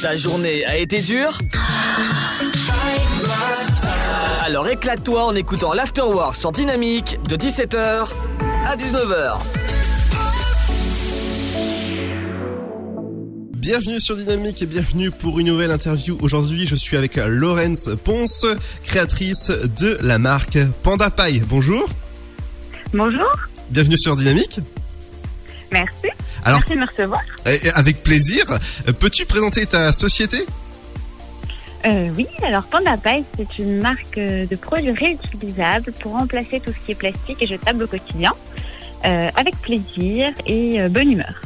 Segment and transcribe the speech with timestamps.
[0.00, 1.38] Ta journée a été dure
[4.40, 8.08] Alors éclate-toi en écoutant l'Afterwork sur Dynamique de 17h
[8.66, 9.38] à 19h.
[13.56, 16.16] Bienvenue sur Dynamique et bienvenue pour une nouvelle interview.
[16.22, 18.46] Aujourd'hui, je suis avec Laurence Ponce,
[18.84, 21.40] créatrice de la marque Panda Pie.
[21.40, 21.86] Bonjour.
[22.94, 23.28] Bonjour.
[23.70, 24.60] Bienvenue sur Dynamique.
[25.72, 26.08] Merci.
[26.44, 27.20] Alors, Merci de me recevoir.
[27.46, 28.44] eh, avec plaisir.
[28.98, 30.44] Peux-tu présenter ta société?
[31.86, 36.72] Euh, oui, alors Panda Pie, c'est une marque euh, de produits réutilisables pour remplacer tout
[36.72, 38.32] ce qui est plastique et jetable au quotidien,
[39.06, 41.40] euh, avec plaisir et euh, bonne humeur.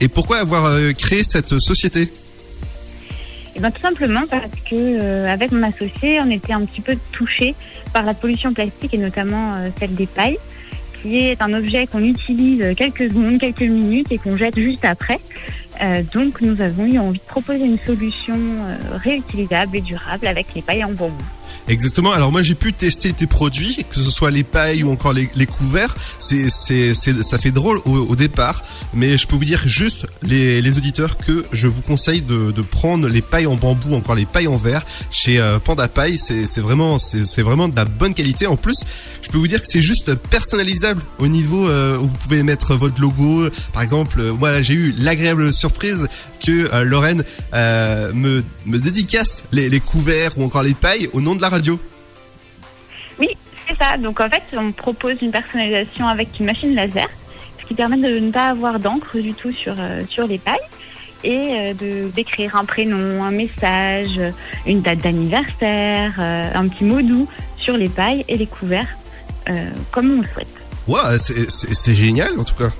[0.00, 2.12] et pourquoi avoir euh, créé cette société?
[3.56, 6.96] Et bien tout simplement parce que euh, avec mon associé, on était un petit peu
[7.10, 7.54] touchés
[7.92, 10.38] par la pollution plastique et notamment euh, celle des pailles,
[11.14, 15.20] est un objet qu'on utilise quelques secondes, quelques minutes et qu'on jette juste après.
[15.82, 20.54] Euh, donc nous avons eu envie de proposer une solution euh, réutilisable et durable avec
[20.54, 21.24] les pailles en bambou.
[21.68, 22.12] Exactement.
[22.12, 25.46] Alors moi j'ai pu tester tes produits, que ce soit les pailles ou encore les,
[25.46, 25.96] couverts.
[26.18, 28.62] Ça fait drôle au, départ,
[28.94, 33.22] mais je peux vous dire juste les, auditeurs que je vous conseille de, prendre les
[33.22, 36.18] pailles en bambou, encore les pailles en verre chez euh, Panda Paille.
[36.18, 38.46] C'est, vraiment, c'est, vraiment de la bonne qualité.
[38.46, 38.84] En plus,
[39.22, 42.74] je peux vous dire que c'est juste personnalisable au niveau euh, où vous pouvez mettre
[42.74, 43.48] votre logo.
[43.72, 46.06] Par exemple, euh, moi là, j'ai eu l'agréable surprise
[46.44, 51.20] que euh, Lorraine euh, me, me dédicace les, les couverts ou encore les pailles au
[51.20, 51.78] nom de la radio.
[53.18, 53.28] Oui,
[53.66, 53.96] c'est ça.
[53.96, 57.08] Donc en fait, on propose une personnalisation avec une machine laser,
[57.60, 60.68] ce qui permet de ne pas avoir d'encre du tout sur, euh, sur les pailles
[61.24, 64.20] et euh, de d'écrire un prénom, un message,
[64.66, 67.26] une date d'anniversaire, un petit mot doux
[67.58, 68.92] sur les pailles et les couverts,
[69.48, 71.18] euh, comme on le souhaite.
[71.18, 72.70] C'est c'est génial en tout cas.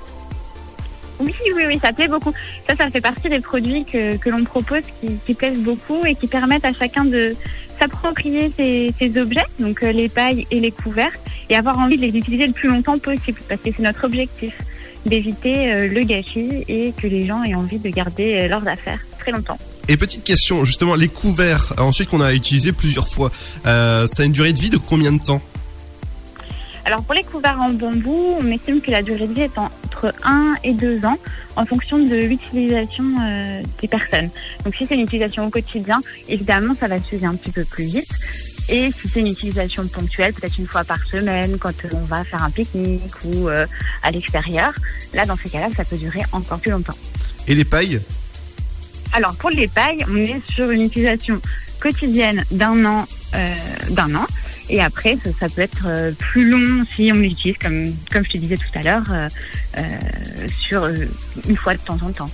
[1.19, 2.33] Oui, oui, oui, ça plaît beaucoup.
[2.67, 6.15] Ça, ça fait partie des produits que, que l'on propose qui, qui plaisent beaucoup et
[6.15, 7.35] qui permettent à chacun de
[7.79, 11.13] s'approprier ces, ces objets, donc euh, les pailles et les couverts,
[11.49, 14.53] et avoir envie de les utiliser le plus longtemps possible, parce que c'est notre objectif,
[15.05, 18.99] d'éviter euh, le gâchis et que les gens aient envie de garder euh, leurs affaires
[19.19, 19.57] très longtemps.
[19.87, 23.31] Et petite question, justement, les couverts, ensuite qu'on a utilisé plusieurs fois,
[23.65, 25.41] euh, ça a une durée de vie de combien de temps?
[26.83, 29.57] Alors pour les couverts en bambou, on estime que la durée de vie est
[29.97, 31.17] entre 1 et 2 ans
[31.55, 34.29] en fonction de l'utilisation euh, des personnes.
[34.63, 37.85] Donc si c'est une utilisation au quotidien, évidemment ça va s'user un petit peu plus
[37.85, 38.09] vite.
[38.69, 42.43] Et si c'est une utilisation ponctuelle, peut-être une fois par semaine, quand on va faire
[42.43, 43.65] un pique-nique ou euh,
[44.03, 44.73] à l'extérieur,
[45.13, 46.97] là dans ces cas-là, ça peut durer encore plus longtemps.
[47.47, 48.01] Et les pailles?
[49.13, 51.41] Alors pour les pailles, on est sur une utilisation
[51.79, 53.05] quotidienne d'un an,
[53.35, 53.53] euh,
[53.91, 54.25] d'un an.
[54.69, 58.31] Et après, ça, ça peut être euh, plus long si on l'utilise, comme, comme je
[58.31, 59.29] te disais tout à l'heure, euh,
[59.77, 60.87] euh, sur
[61.47, 62.29] une fois de temps en temps.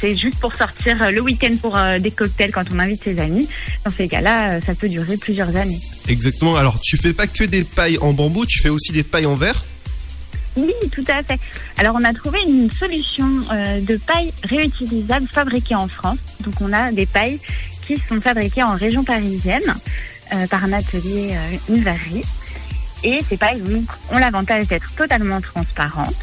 [0.00, 3.48] C'est juste pour sortir le week-end pour des cocktails quand on invite ses amis.
[3.84, 5.78] Dans ces cas-là, ça peut durer plusieurs années.
[6.08, 6.56] Exactement.
[6.56, 9.36] Alors, tu fais pas que des pailles en bambou, tu fais aussi des pailles en
[9.36, 9.64] verre?
[10.56, 11.38] Oui, tout à fait.
[11.76, 16.18] Alors, on a trouvé une solution euh, de paille réutilisable fabriquée en France.
[16.40, 17.38] Donc, on a des pailles
[17.86, 19.74] qui sont fabriquées en région parisienne
[20.34, 22.20] euh, par un atelier, euh.
[23.04, 26.14] Et ces pailles donc, ont l'avantage d'être totalement transparentes,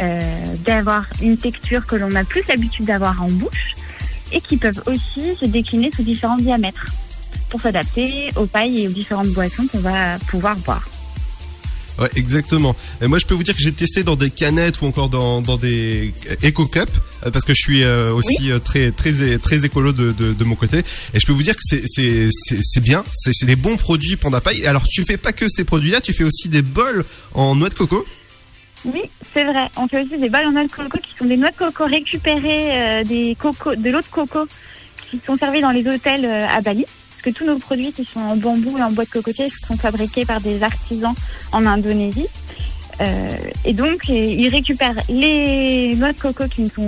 [0.00, 3.74] euh, d'avoir une texture que l'on a plus l'habitude d'avoir en bouche
[4.32, 6.86] et qui peuvent aussi se décliner sous différents diamètres
[7.50, 10.88] pour s'adapter aux pailles et aux différentes boissons qu'on va pouvoir boire.
[11.98, 12.76] Ouais, exactement.
[13.00, 15.40] Et moi, je peux vous dire que j'ai testé dans des canettes ou encore dans,
[15.40, 16.12] dans des
[16.44, 16.90] Eco Cup,
[17.24, 20.44] euh, parce que je suis euh, aussi euh, très très très écolo de, de, de
[20.44, 20.80] mon côté.
[21.14, 21.82] Et je peux vous dire que c'est
[22.62, 24.66] c'est bien, c'est des bons produits Panda Paille.
[24.66, 27.74] Alors, tu fais pas que ces produits-là, tu fais aussi des bols en noix de
[27.74, 28.04] coco.
[28.84, 29.02] Oui,
[29.32, 29.68] c'est vrai.
[29.76, 31.86] On fait aussi des balles en noix de coco qui sont des noix de coco
[31.86, 34.46] récupérées euh, des coco, de l'eau de coco
[35.10, 36.84] qui sont servies dans les hôtels euh, à Bali.
[37.26, 40.24] Que tous nos produits qui sont en bambou et en bois de cocotier sont fabriqués
[40.24, 41.12] par des artisans
[41.50, 42.28] en Indonésie.
[43.00, 46.86] Euh, et donc, ils récupèrent les noix de coco qui sont,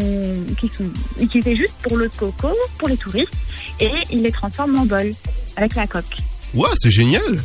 [0.57, 0.85] qui sont
[1.21, 3.33] utilisées juste pour l'eau de coco, pour les touristes,
[3.81, 5.13] et ils les transforment en bol
[5.57, 6.19] avec la coque.
[6.55, 7.41] Ouais, c'est génial.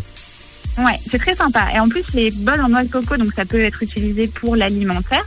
[0.77, 1.69] Ouais, c'est très sympa.
[1.73, 4.55] Et en plus, les bols en noix de coco, donc ça peut être utilisé pour
[4.55, 5.25] l'alimentaire,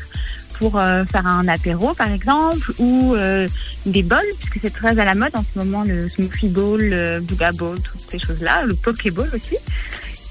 [0.59, 3.49] pour euh, faire un apéro par exemple, ou euh,
[3.85, 7.21] des bols, puisque c'est très à la mode en ce moment, le smoothie bowl, le
[7.21, 9.57] booga bowl, toutes ces choses-là, le pokéball aussi.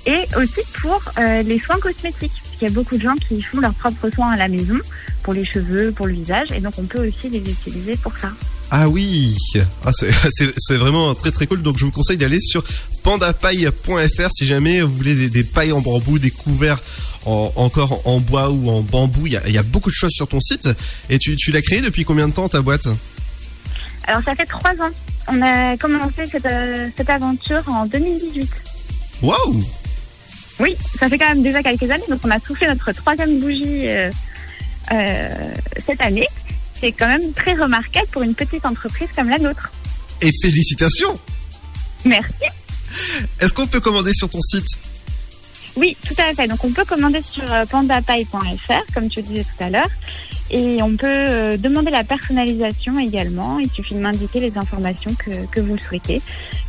[0.07, 3.42] Et aussi pour euh, les soins cosmétiques, parce qu'il y a beaucoup de gens qui
[3.42, 4.77] font leurs propres soins à la maison,
[5.24, 8.30] pour les cheveux, pour le visage, et donc on peut aussi les utiliser pour ça.
[8.72, 9.36] Ah oui,
[9.83, 11.62] ah, c'est vraiment très très cool.
[11.62, 12.63] Donc je vous conseille d'aller sur
[13.04, 16.80] pandapaille.fr si jamais vous voulez des, des pailles en bambou, des couverts
[17.25, 19.27] en- encore en bois ou en bambou.
[19.27, 20.69] Il y a, il y a beaucoup de choses sur ton site.
[21.10, 22.88] Et tu, tu l'as créé depuis combien de temps ta boîte?
[24.07, 24.92] Alors ça fait trois ans
[25.27, 28.48] on a commencé cette, euh, cette aventure en 2018.
[29.24, 29.63] Waouh
[30.60, 33.88] Oui, ça fait quand même déjà quelques années, donc on a soufflé notre troisième bougie
[33.89, 34.12] euh,
[34.92, 36.27] euh, cette année.
[36.80, 39.72] C'est quand même très remarquable pour une petite entreprise comme la nôtre.
[40.22, 41.18] Et félicitations
[42.06, 42.33] Merci.
[43.39, 44.68] Est-ce qu'on peut commander sur ton site?
[45.75, 46.48] Oui, tout à fait.
[46.48, 49.89] Donc on peut commander sur euh, pandapaille.fr, comme tu disais tout à l'heure.
[50.51, 53.60] Et on peut euh, demander la personnalisation également.
[53.60, 56.22] Il suffit de m'indiquer les informations que, que vous le souhaitez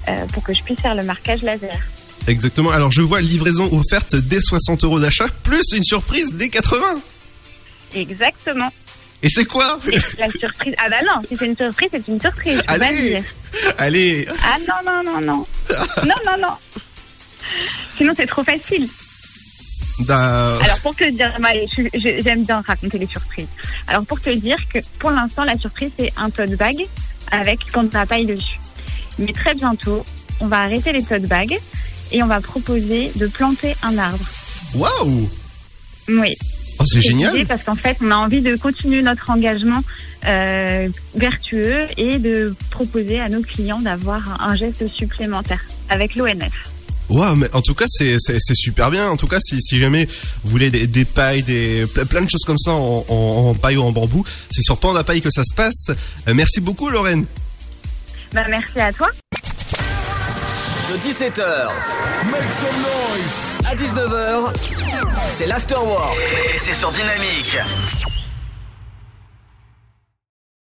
[0.09, 1.79] euh, pour que je puisse faire le marquage laser.
[2.27, 2.71] Exactement.
[2.71, 6.81] Alors je vois livraison offerte dès 60 euros d'achat, plus une surprise dès 80.
[7.95, 8.71] Exactement.
[9.23, 9.79] Et c'est quoi?
[10.19, 10.75] La surprise.
[10.79, 12.63] Ah bah non, si c'est une surprise, c'est une surprise.
[12.67, 13.23] Allez.
[13.79, 15.47] Allez Ah non, non, non, non.
[16.05, 16.55] Non, non, non.
[17.97, 18.89] Sinon, c'est trop facile.
[20.09, 21.33] Alors, pour te dire,
[21.95, 23.49] j'aime bien raconter les surprises.
[23.87, 26.87] Alors, pour te dire que pour l'instant, la surprise, c'est un tote bag
[27.31, 28.59] avec Panda paille dessus.
[29.19, 30.05] Mais très bientôt,
[30.41, 31.59] on va arrêter les tote bags
[32.13, 34.25] et on va proposer de planter un arbre.
[34.75, 35.31] Waouh
[36.09, 36.37] Oui.
[36.79, 39.83] Oh, C'est génial Parce qu'en fait, on a envie de continuer notre engagement
[40.27, 46.76] euh, vertueux et de proposer à nos clients d'avoir un geste supplémentaire avec l'ONF.
[47.09, 49.09] Waouh, mais en tout cas, c'est c'est- c'est super bien.
[49.09, 50.07] En tout cas, si, si jamais
[50.45, 53.15] vous voulez des, des pailles, des, ple- plein de choses comme ça en, en,
[53.51, 55.91] en paille ou en bambou, c'est sur Panda Paille que ça se passe.
[56.27, 57.25] Euh, merci beaucoup, Lorraine.
[58.33, 59.09] Bah, merci à toi.
[60.91, 61.69] De 17h
[63.69, 64.53] à 19h,
[65.37, 66.17] c'est l'afterwork.
[66.55, 67.57] Et c'est sur Dynamique.